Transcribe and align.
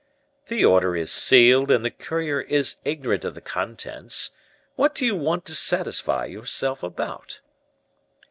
"The 0.47 0.65
order 0.65 0.95
is 0.95 1.11
sealed, 1.11 1.69
and 1.69 1.85
the 1.85 1.91
courier 1.91 2.41
is 2.41 2.77
ignorant 2.83 3.23
of 3.23 3.35
the 3.35 3.39
contents. 3.39 4.31
What 4.75 4.95
do 4.95 5.05
you 5.05 5.15
want 5.15 5.45
to 5.45 5.53
satisfy 5.53 6.25
yourself 6.25 6.81
about?" 6.81 7.39